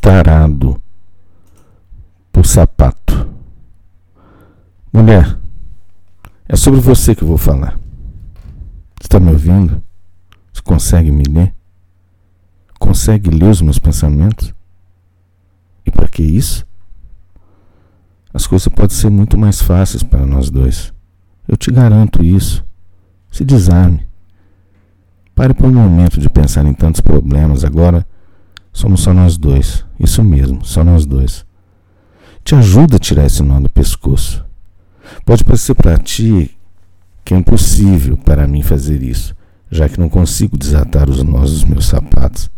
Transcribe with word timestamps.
tarado 0.00 0.80
por 2.32 2.46
sapato. 2.46 3.28
Mulher, 4.92 5.38
é 6.48 6.56
sobre 6.56 6.80
você 6.80 7.14
que 7.14 7.22
eu 7.22 7.28
vou 7.28 7.38
falar. 7.38 7.78
Está 9.00 9.20
me 9.20 9.30
ouvindo? 9.30 9.82
Você 10.52 10.62
consegue 10.62 11.10
me 11.10 11.24
ler? 11.24 11.54
Consegue 12.78 13.30
ler 13.30 13.50
os 13.50 13.60
meus 13.60 13.78
pensamentos? 13.78 14.54
E 15.84 15.90
para 15.90 16.08
que 16.08 16.22
isso? 16.22 16.66
As 18.32 18.46
coisas 18.46 18.68
podem 18.68 18.96
ser 18.96 19.10
muito 19.10 19.36
mais 19.36 19.60
fáceis 19.60 20.02
para 20.02 20.24
nós 20.24 20.50
dois. 20.50 20.92
Eu 21.46 21.56
te 21.56 21.70
garanto 21.70 22.24
isso. 22.24 22.64
Se 23.30 23.44
desarme. 23.44 24.06
Pare 25.34 25.54
por 25.54 25.66
um 25.66 25.74
momento 25.74 26.20
de 26.20 26.28
pensar 26.28 26.64
em 26.64 26.74
tantos 26.74 27.00
problemas. 27.00 27.64
Agora 27.64 28.06
somos 28.72 29.00
só 29.00 29.12
nós 29.12 29.36
dois. 29.36 29.84
Isso 29.98 30.22
mesmo, 30.22 30.64
só 30.64 30.82
nós 30.82 31.04
dois. 31.06 31.44
Te 32.44 32.54
ajuda 32.54 32.96
a 32.96 32.98
tirar 32.98 33.26
esse 33.26 33.42
nó 33.42 33.60
do 33.60 33.68
pescoço. 33.68 34.44
Pode 35.24 35.44
parecer 35.44 35.74
para 35.74 35.98
ti 35.98 36.56
que 37.24 37.34
é 37.34 37.36
impossível 37.36 38.16
para 38.16 38.46
mim 38.46 38.62
fazer 38.62 39.02
isso, 39.02 39.34
já 39.70 39.88
que 39.88 40.00
não 40.00 40.08
consigo 40.08 40.56
desatar 40.56 41.08
os 41.08 41.22
nós 41.22 41.50
dos 41.50 41.64
meus 41.64 41.86
sapatos. 41.86 42.50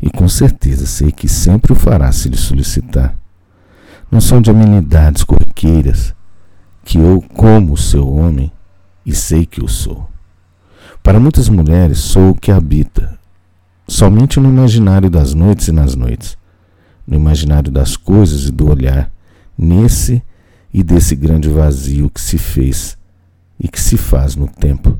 E 0.00 0.10
com 0.10 0.28
certeza 0.28 0.86
sei 0.86 1.12
que 1.12 1.28
sempre 1.28 1.72
o 1.72 1.76
fará 1.76 2.10
se 2.12 2.28
lhe 2.28 2.36
solicitar. 2.36 3.14
Não 4.10 4.20
são 4.20 4.40
de 4.40 4.50
amenidades 4.50 5.22
corriqueiras 5.22 6.14
que 6.84 6.98
eu, 6.98 7.22
como 7.34 7.76
seu 7.76 8.08
homem, 8.12 8.50
e 9.06 9.14
sei 9.14 9.46
que 9.46 9.62
eu 9.62 9.68
sou. 9.68 10.08
Para 11.02 11.20
muitas 11.20 11.48
mulheres, 11.48 11.98
sou 11.98 12.30
o 12.30 12.34
que 12.34 12.50
habita, 12.50 13.18
somente 13.90 14.38
no 14.38 14.48
imaginário 14.48 15.10
das 15.10 15.34
noites 15.34 15.66
e 15.66 15.72
nas 15.72 15.96
noites, 15.96 16.38
no 17.04 17.16
imaginário 17.16 17.72
das 17.72 17.96
coisas 17.96 18.46
e 18.46 18.52
do 18.52 18.70
olhar, 18.70 19.10
nesse 19.58 20.22
e 20.72 20.80
desse 20.84 21.16
grande 21.16 21.48
vazio 21.48 22.08
que 22.08 22.20
se 22.20 22.38
fez 22.38 22.96
e 23.58 23.66
que 23.66 23.80
se 23.80 23.96
faz 23.96 24.36
no 24.36 24.46
tempo 24.46 24.98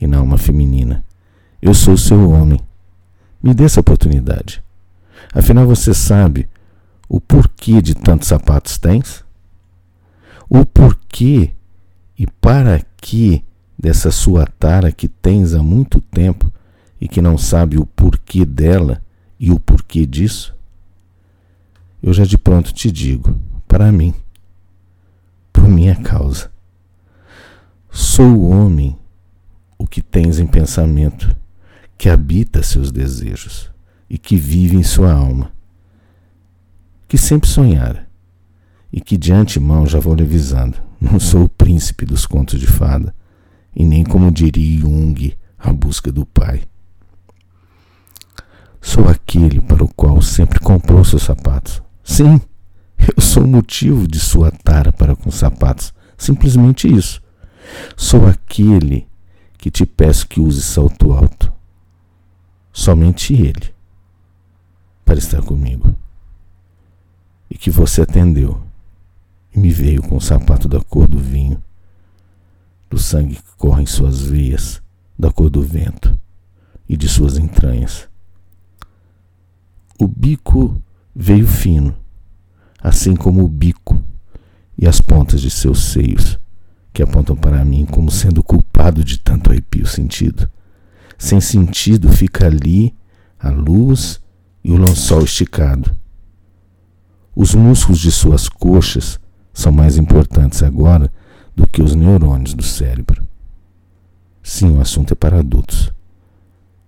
e 0.00 0.08
na 0.08 0.18
alma 0.18 0.36
feminina. 0.36 1.04
Eu 1.62 1.72
sou 1.72 1.96
seu 1.96 2.30
homem. 2.30 2.60
Me 3.40 3.54
dê 3.54 3.62
essa 3.62 3.78
oportunidade. 3.78 4.60
Afinal, 5.32 5.64
você 5.64 5.94
sabe 5.94 6.48
o 7.08 7.20
porquê 7.20 7.80
de 7.80 7.94
tantos 7.94 8.26
sapatos 8.26 8.76
tens? 8.76 9.24
O 10.48 10.66
porquê 10.66 11.52
e 12.18 12.26
para 12.26 12.82
que 12.96 13.44
dessa 13.78 14.10
sua 14.10 14.46
tara 14.58 14.90
que 14.90 15.06
tens 15.06 15.54
há 15.54 15.62
muito 15.62 16.00
tempo 16.00 16.52
e 17.00 17.08
que 17.08 17.20
não 17.20 17.36
sabe 17.36 17.78
o 17.78 17.86
porquê 17.86 18.44
dela 18.44 19.02
e 19.38 19.50
o 19.50 19.60
porquê 19.60 20.06
disso? 20.06 20.54
Eu 22.02 22.12
já 22.12 22.24
de 22.24 22.38
pronto 22.38 22.72
te 22.72 22.90
digo, 22.90 23.38
para 23.66 23.90
mim, 23.90 24.14
por 25.52 25.68
minha 25.68 25.96
causa. 25.96 26.50
Sou 27.90 28.26
o 28.26 28.50
homem, 28.50 28.96
o 29.78 29.86
que 29.86 30.02
tens 30.02 30.38
em 30.38 30.46
pensamento, 30.46 31.34
que 31.98 32.08
habita 32.08 32.62
seus 32.62 32.92
desejos 32.92 33.70
e 34.08 34.18
que 34.18 34.36
vive 34.36 34.76
em 34.76 34.82
sua 34.82 35.12
alma, 35.12 35.50
que 37.08 37.18
sempre 37.18 37.48
sonhara 37.48 38.06
e 38.92 39.00
que 39.00 39.16
de 39.16 39.32
antemão 39.32 39.86
já 39.86 39.98
vou 39.98 40.14
lhe 40.14 40.22
avisando, 40.22 40.78
não 41.00 41.18
sou 41.18 41.44
o 41.44 41.48
príncipe 41.48 42.04
dos 42.04 42.26
contos 42.26 42.60
de 42.60 42.66
fada 42.66 43.14
e 43.74 43.84
nem 43.84 44.04
como 44.04 44.30
diria 44.30 44.80
Jung, 44.80 45.36
a 45.58 45.72
busca 45.72 46.12
do 46.12 46.24
pai. 46.24 46.62
Sou 48.80 49.08
aquele 49.08 49.60
para 49.60 49.84
o 49.84 49.88
qual 49.94 50.20
sempre 50.22 50.60
comprou 50.60 51.04
seus 51.04 51.22
sapatos. 51.22 51.82
Sim, 52.04 52.40
eu 52.98 53.22
sou 53.22 53.44
o 53.44 53.48
motivo 53.48 54.06
de 54.06 54.20
sua 54.20 54.50
tara 54.50 54.92
para 54.92 55.16
com 55.16 55.30
sapatos. 55.30 55.92
Simplesmente 56.16 56.88
isso. 56.88 57.22
Sou 57.96 58.26
aquele 58.26 59.06
que 59.58 59.70
te 59.70 59.84
peço 59.84 60.26
que 60.26 60.40
use 60.40 60.62
salto 60.62 61.12
alto. 61.12 61.52
Somente 62.72 63.34
ele 63.34 63.74
para 65.04 65.18
estar 65.18 65.42
comigo. 65.42 65.94
E 67.50 67.56
que 67.56 67.70
você 67.70 68.02
atendeu 68.02 68.62
e 69.54 69.58
me 69.58 69.70
veio 69.70 70.02
com 70.02 70.16
o 70.16 70.20
sapato 70.20 70.68
da 70.68 70.80
cor 70.80 71.06
do 71.06 71.18
vinho 71.18 71.62
do 72.88 72.98
sangue 72.98 73.36
que 73.36 73.56
corre 73.56 73.82
em 73.82 73.86
suas 73.86 74.20
veias, 74.22 74.82
da 75.18 75.30
cor 75.30 75.50
do 75.50 75.62
vento 75.62 76.18
e 76.88 76.96
de 76.96 77.08
suas 77.08 77.36
entranhas. 77.36 78.08
O 79.98 80.06
bico 80.06 80.80
veio 81.14 81.46
fino, 81.46 81.94
assim 82.80 83.16
como 83.16 83.42
o 83.42 83.48
bico 83.48 83.98
e 84.76 84.86
as 84.86 85.00
pontas 85.00 85.40
de 85.40 85.50
seus 85.50 85.84
seios, 85.84 86.38
que 86.92 87.02
apontam 87.02 87.34
para 87.34 87.64
mim 87.64 87.86
como 87.86 88.10
sendo 88.10 88.42
culpado 88.42 89.02
de 89.02 89.18
tanto 89.18 89.50
arrepio 89.50 89.86
sentido. 89.86 90.50
Sem 91.16 91.40
sentido 91.40 92.10
fica 92.10 92.46
ali 92.46 92.94
a 93.38 93.48
luz 93.48 94.20
e 94.62 94.70
o 94.70 94.76
lençol 94.76 95.22
esticado. 95.22 95.90
Os 97.34 97.54
músculos 97.54 98.00
de 98.00 98.12
suas 98.12 98.48
coxas 98.48 99.18
são 99.52 99.72
mais 99.72 99.96
importantes 99.96 100.62
agora 100.62 101.10
do 101.54 101.66
que 101.66 101.82
os 101.82 101.94
neurônios 101.94 102.52
do 102.52 102.62
cérebro. 102.62 103.26
Sim, 104.42 104.76
o 104.76 104.80
assunto 104.80 105.12
é 105.12 105.14
para 105.14 105.38
adultos. 105.38 105.90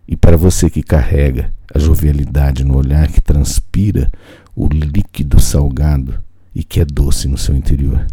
E 0.08 0.16
para 0.16 0.38
você 0.38 0.70
que 0.70 0.82
carrega 0.82 1.52
a 1.72 1.78
jovialidade 1.78 2.64
no 2.64 2.78
olhar 2.78 3.08
que 3.08 3.20
transpira 3.20 4.10
o 4.56 4.66
líquido 4.66 5.38
salgado 5.38 6.14
e 6.54 6.64
que 6.64 6.80
é 6.80 6.84
doce 6.84 7.28
no 7.28 7.36
seu 7.36 7.54
interior. 7.54 8.06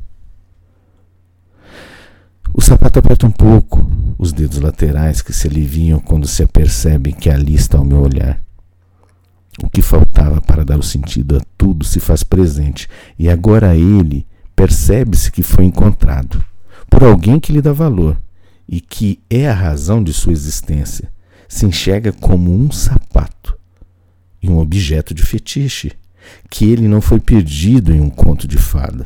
O 2.53 2.61
sapato 2.61 2.99
aperta 2.99 3.25
um 3.25 3.31
pouco 3.31 3.89
os 4.17 4.33
dedos 4.33 4.59
laterais 4.59 5.21
que 5.21 5.33
se 5.33 5.47
aliviam 5.47 5.99
quando 5.99 6.27
se 6.27 6.43
apercebem 6.43 7.13
que 7.13 7.29
ali 7.29 7.55
está 7.55 7.79
o 7.79 7.85
meu 7.85 8.01
olhar. 8.01 8.39
O 9.63 9.69
que 9.69 9.81
faltava 9.81 10.41
para 10.41 10.65
dar 10.65 10.77
o 10.77 10.83
sentido 10.83 11.37
a 11.37 11.41
tudo 11.57 11.85
se 11.85 12.01
faz 12.01 12.23
presente, 12.23 12.89
e 13.17 13.29
agora 13.29 13.75
ele 13.75 14.27
percebe-se 14.53 15.31
que 15.31 15.41
foi 15.41 15.63
encontrado 15.63 16.43
por 16.89 17.03
alguém 17.03 17.39
que 17.39 17.53
lhe 17.53 17.61
dá 17.61 17.71
valor 17.71 18.17
e 18.67 18.81
que 18.81 19.19
é 19.29 19.49
a 19.49 19.53
razão 19.53 20.03
de 20.03 20.11
sua 20.11 20.33
existência. 20.33 21.14
Se 21.47 21.65
enxerga 21.65 22.11
como 22.11 22.53
um 22.53 22.71
sapato 22.71 23.57
e 24.41 24.49
um 24.49 24.57
objeto 24.59 25.13
de 25.13 25.23
fetiche, 25.23 25.91
que 26.49 26.65
ele 26.65 26.87
não 26.87 27.01
foi 27.01 27.19
perdido 27.19 27.93
em 27.93 27.99
um 27.99 28.09
conto 28.09 28.47
de 28.47 28.57
fada. 28.57 29.05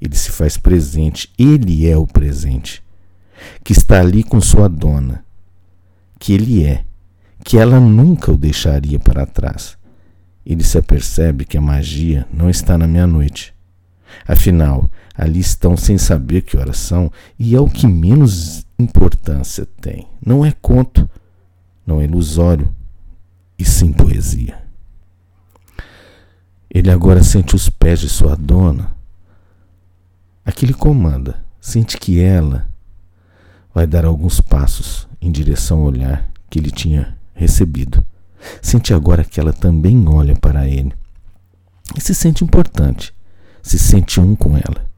Ele 0.00 0.16
se 0.16 0.30
faz 0.30 0.56
presente, 0.56 1.30
ele 1.38 1.88
é 1.88 1.96
o 1.96 2.06
presente, 2.06 2.82
que 3.62 3.72
está 3.72 4.00
ali 4.00 4.22
com 4.22 4.40
sua 4.40 4.68
dona, 4.68 5.24
que 6.18 6.32
ele 6.32 6.64
é, 6.64 6.84
que 7.44 7.58
ela 7.58 7.78
nunca 7.78 8.32
o 8.32 8.36
deixaria 8.36 8.98
para 8.98 9.26
trás. 9.26 9.76
Ele 10.44 10.64
se 10.64 10.78
apercebe 10.78 11.44
que 11.44 11.58
a 11.58 11.60
magia 11.60 12.26
não 12.32 12.48
está 12.48 12.78
na 12.78 12.86
meia-noite, 12.86 13.54
Afinal, 14.26 14.90
ali 15.14 15.40
estão 15.40 15.76
sem 15.76 15.98
saber 15.98 16.42
que 16.42 16.56
horas 16.56 16.78
são 16.78 17.10
e 17.38 17.54
é 17.54 17.60
o 17.60 17.68
que 17.68 17.86
menos 17.86 18.66
importância 18.78 19.66
tem. 19.80 20.06
Não 20.24 20.44
é 20.44 20.52
conto, 20.52 21.08
não 21.86 22.00
é 22.00 22.04
ilusório, 22.04 22.74
e 23.58 23.64
sim 23.64 23.92
poesia. 23.92 24.62
Ele 26.68 26.90
agora 26.90 27.22
sente 27.22 27.54
os 27.54 27.68
pés 27.68 28.00
de 28.00 28.08
sua 28.08 28.36
dona. 28.36 28.94
Aquele 30.44 30.72
comanda, 30.72 31.44
sente 31.60 31.98
que 31.98 32.20
ela 32.20 32.68
vai 33.74 33.86
dar 33.86 34.04
alguns 34.04 34.40
passos 34.40 35.08
em 35.20 35.30
direção 35.30 35.78
ao 35.78 35.84
olhar 35.86 36.30
que 36.48 36.58
ele 36.58 36.70
tinha 36.70 37.16
recebido. 37.34 38.04
Sente 38.62 38.94
agora 38.94 39.24
que 39.24 39.38
ela 39.38 39.52
também 39.52 40.08
olha 40.08 40.34
para 40.36 40.66
ele 40.66 40.92
e 41.96 42.00
se 42.00 42.14
sente 42.14 42.42
importante 42.44 43.12
se 43.62 43.78
sente 43.78 44.20
um 44.20 44.34
com 44.34 44.56
ela. 44.56 44.89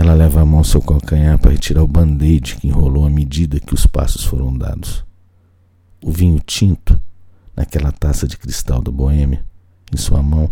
Ela 0.00 0.14
leva 0.14 0.40
a 0.40 0.46
mão 0.46 0.60
ao 0.60 0.64
seu 0.64 0.80
calcanhar 0.80 1.38
para 1.38 1.50
retirar 1.50 1.82
o 1.82 1.86
band-aid 1.86 2.56
que 2.56 2.66
enrolou 2.66 3.04
à 3.04 3.10
medida 3.10 3.60
que 3.60 3.74
os 3.74 3.86
passos 3.86 4.24
foram 4.24 4.56
dados. 4.56 5.04
O 6.02 6.10
vinho 6.10 6.40
tinto, 6.40 6.98
naquela 7.54 7.92
taça 7.92 8.26
de 8.26 8.38
cristal 8.38 8.80
da 8.80 8.90
boêmia, 8.90 9.44
em 9.92 9.98
sua 9.98 10.22
mão, 10.22 10.48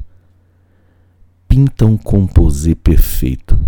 pinta 1.49 1.87
um 1.87 1.97
composê 1.97 2.75
perfeito, 2.75 3.59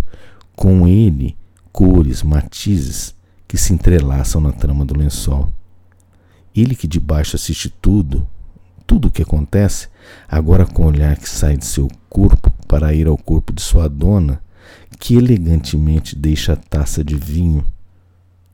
com 0.55 0.87
ele 0.87 1.35
cores, 1.71 2.21
matizes 2.21 3.15
que 3.47 3.57
se 3.57 3.73
entrelaçam 3.73 4.39
na 4.39 4.51
trama 4.51 4.85
do 4.85 4.95
lençol. 4.95 5.51
Ele 6.55 6.75
que 6.75 6.87
de 6.87 6.99
baixo 6.99 7.35
assiste 7.35 7.73
tudo, 7.81 8.27
tudo 8.85 9.07
o 9.07 9.11
que 9.11 9.23
acontece, 9.23 9.87
agora 10.29 10.63
com 10.63 10.83
o 10.83 10.89
olhar 10.89 11.17
que 11.17 11.27
sai 11.27 11.57
de 11.57 11.65
seu 11.65 11.87
corpo 12.07 12.51
para 12.67 12.93
ir 12.93 13.07
ao 13.07 13.17
corpo 13.17 13.51
de 13.51 13.63
sua 13.63 13.89
dona, 13.89 14.39
que 14.99 15.15
elegantemente 15.15 16.15
deixa 16.15 16.53
a 16.53 16.55
taça 16.55 17.03
de 17.03 17.15
vinho 17.15 17.65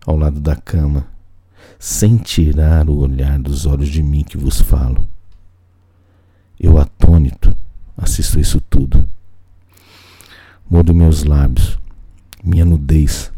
ao 0.05 0.17
lado 0.17 0.39
da 0.39 0.55
cama, 0.55 1.07
sem 1.77 2.17
tirar 2.17 2.89
o 2.89 2.97
olhar 2.97 3.37
dos 3.39 3.65
olhos 3.65 3.89
de 3.89 4.01
mim 4.01 4.23
que 4.23 4.37
vos 4.37 4.61
falo. 4.61 5.07
Eu, 6.59 6.77
atônito, 6.77 7.55
assisto 7.95 8.39
isso 8.39 8.61
tudo. 8.61 9.07
Mordo 10.69 10.93
meus 10.93 11.23
lábios, 11.23 11.77
minha 12.43 12.65
nudez 12.65 13.31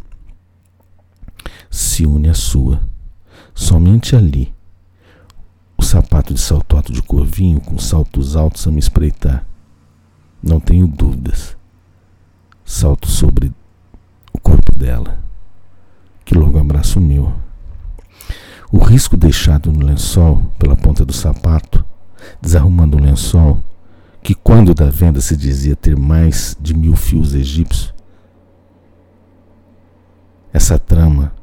se 1.70 2.06
une 2.06 2.30
à 2.30 2.34
sua. 2.34 2.82
Somente 3.54 4.16
ali, 4.16 4.54
o 5.78 5.84
sapato 5.84 6.34
de 6.34 6.40
salto 6.40 6.76
alto 6.78 6.94
de 6.94 7.02
corvinho 7.02 7.60
com 7.60 7.78
saltos 7.78 8.36
altos 8.36 8.68
a 8.68 8.72
me 8.72 8.80
espreitar. 8.80 9.46
Não 10.42 10.60
tenho 10.60 10.88
dúvidas. 10.88 11.59
Salto 12.72 13.08
sobre 13.08 13.52
o 14.32 14.40
corpo 14.40 14.78
dela, 14.78 15.18
que 16.24 16.36
logo 16.36 16.60
abraça 16.60 17.00
o 17.00 17.02
meu. 17.02 17.34
O 18.72 18.78
risco 18.78 19.18
deixado 19.18 19.72
no 19.72 19.84
lençol 19.84 20.44
pela 20.60 20.76
ponta 20.76 21.04
do 21.04 21.12
sapato, 21.12 21.84
desarrumando 22.40 22.96
o 22.96 23.02
lençol, 23.02 23.60
que 24.22 24.36
quando 24.36 24.76
da 24.76 24.88
venda 24.88 25.20
se 25.20 25.36
dizia 25.36 25.76
ter 25.76 25.98
mais 25.98 26.56
de 26.62 26.76
mil 26.76 26.96
fios 26.96 27.34
egípcios, 27.34 27.92
essa 30.54 30.78
trama 30.78 31.34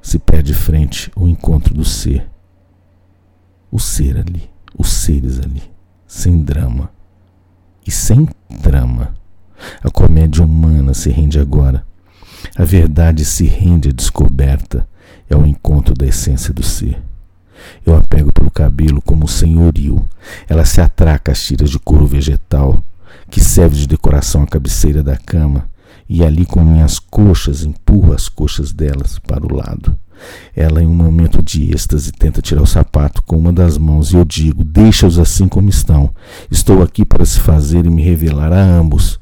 se 0.00 0.20
perde 0.20 0.54
frente 0.54 1.10
ao 1.16 1.26
encontro 1.26 1.74
do 1.74 1.84
ser. 1.84 2.30
O 3.72 3.80
ser 3.80 4.18
ali, 4.18 4.48
os 4.78 4.92
seres 4.92 5.40
ali, 5.40 5.64
sem 6.06 6.44
drama 6.44 6.88
e 7.84 7.90
sem 7.90 8.26
trama. 8.62 9.25
A 9.82 9.90
comédia 9.90 10.44
humana 10.44 10.94
se 10.94 11.10
rende 11.10 11.38
agora. 11.38 11.84
A 12.56 12.64
verdade 12.64 13.24
se 13.24 13.44
rende 13.46 13.88
à 13.88 13.92
descoberta, 13.92 14.86
é 15.28 15.36
o 15.36 15.46
encontro 15.46 15.94
da 15.94 16.06
essência 16.06 16.52
do 16.52 16.62
ser. 16.62 16.98
Eu 17.84 17.96
a 17.96 18.02
pego 18.02 18.32
pelo 18.32 18.50
cabelo 18.50 19.00
como 19.02 19.28
senhorio. 19.28 20.04
Ela 20.48 20.64
se 20.64 20.80
atraca 20.80 21.32
às 21.32 21.42
tiras 21.42 21.70
de 21.70 21.78
couro 21.78 22.06
vegetal, 22.06 22.82
que 23.30 23.40
serve 23.40 23.76
de 23.76 23.86
decoração 23.86 24.42
à 24.42 24.46
cabeceira 24.46 25.02
da 25.02 25.16
cama, 25.16 25.68
e 26.08 26.24
ali 26.24 26.44
com 26.44 26.62
minhas 26.62 26.98
coxas 26.98 27.64
empurro 27.64 28.12
as 28.12 28.28
coxas 28.28 28.72
delas 28.72 29.18
para 29.18 29.44
o 29.44 29.54
lado. 29.54 29.96
Ela, 30.54 30.82
em 30.82 30.86
um 30.86 30.94
momento 30.94 31.42
de 31.42 31.70
êxtase, 31.72 32.10
tenta 32.10 32.40
tirar 32.40 32.62
o 32.62 32.66
sapato 32.66 33.22
com 33.22 33.36
uma 33.36 33.52
das 33.52 33.76
mãos 33.76 34.12
e 34.12 34.16
eu 34.16 34.24
digo: 34.24 34.64
Deixa-os 34.64 35.18
assim 35.18 35.46
como 35.46 35.68
estão. 35.68 36.10
Estou 36.50 36.82
aqui 36.82 37.04
para 37.04 37.24
se 37.24 37.38
fazer 37.40 37.84
e 37.84 37.90
me 37.90 38.02
revelar 38.02 38.52
a 38.52 38.62
ambos. 38.62 39.20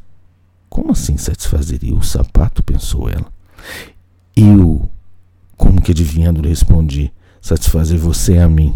Como 0.74 0.90
assim 0.90 1.16
satisfazeria 1.16 1.94
o 1.94 2.02
sapato? 2.02 2.60
pensou 2.60 3.08
ela. 3.08 3.32
Eu, 4.34 4.90
como 5.56 5.80
que 5.80 5.92
adivinhando, 5.92 6.42
lhe 6.42 6.48
respondi: 6.48 7.12
Satisfazer 7.40 7.96
você 7.96 8.38
a 8.38 8.48
mim. 8.48 8.74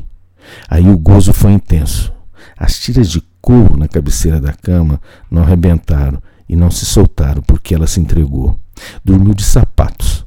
Aí 0.68 0.88
o 0.88 0.96
gozo 0.96 1.32
foi 1.32 1.50
intenso. 1.50 2.12
As 2.56 2.78
tiras 2.78 3.10
de 3.10 3.20
couro 3.40 3.76
na 3.76 3.88
cabeceira 3.88 4.40
da 4.40 4.52
cama 4.52 5.00
não 5.28 5.42
arrebentaram 5.42 6.22
e 6.48 6.54
não 6.54 6.70
se 6.70 6.86
soltaram 6.86 7.42
porque 7.42 7.74
ela 7.74 7.88
se 7.88 7.98
entregou. 7.98 8.56
Dormiu 9.04 9.34
de 9.34 9.42
sapatos 9.42 10.24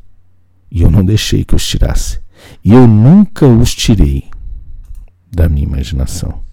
e 0.69 0.81
eu 0.81 0.91
não 0.91 1.06
deixei 1.06 1.45
que 1.45 1.56
os 1.56 1.65
tirasse. 1.65 2.19
E 2.65 2.74
eu 2.74 2.85
nunca 2.85 3.47
os 3.47 3.74
tirei 3.74 4.29
da 5.31 5.47
minha 5.47 5.67
imaginação. 5.67 6.44